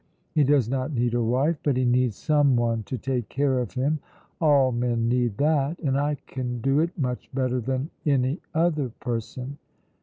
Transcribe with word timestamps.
He 0.31 0.43
does 0.43 0.67
not 0.67 0.91
need 0.91 1.13
a 1.13 1.21
wife, 1.21 1.57
but 1.61 1.77
he 1.77 1.85
needs 1.85 2.15
someone 2.15 2.81
to 2.85 2.97
take 2.97 3.29
care 3.29 3.59
of 3.59 3.73
him 3.75 3.99
all 4.39 4.71
men 4.71 5.07
need 5.07 5.37
that; 5.37 5.77
and 5.77 5.95
I 5.95 6.15
can 6.25 6.59
do 6.59 6.79
it 6.79 6.97
much 6.97 7.29
better 7.35 7.59
than 7.59 7.91
any 8.03 8.41
other 8.55 8.89
person. 8.99 9.59